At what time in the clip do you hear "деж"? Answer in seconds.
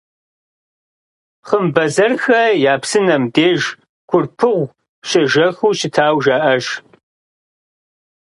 3.33-3.61